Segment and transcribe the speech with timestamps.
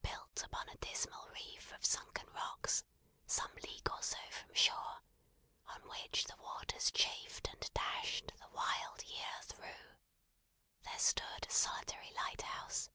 [0.00, 2.84] Built upon a dismal reef of sunken rocks,
[3.26, 5.02] some league or so from shore,
[5.66, 9.96] on which the waters chafed and dashed, the wild year through,
[10.84, 12.90] there stood a solitary lighthouse.